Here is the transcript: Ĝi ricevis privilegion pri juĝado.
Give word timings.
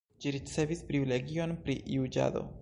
Ĝi 0.23 0.31
ricevis 0.35 0.81
privilegion 0.87 1.55
pri 1.67 1.77
juĝado. 1.99 2.47